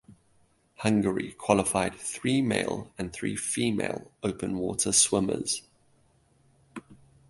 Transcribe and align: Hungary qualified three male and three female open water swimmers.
Hungary 0.77 1.33
qualified 1.33 1.93
three 1.93 2.41
male 2.41 2.91
and 2.97 3.13
three 3.13 3.35
female 3.35 4.09
open 4.23 4.57
water 4.57 4.91
swimmers. 4.91 5.61